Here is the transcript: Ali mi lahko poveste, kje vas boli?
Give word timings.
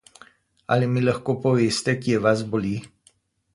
Ali 0.75 0.87
mi 0.93 1.03
lahko 1.03 1.35
poveste, 1.45 1.97
kje 2.07 2.25
vas 2.27 2.43
boli? 2.57 2.75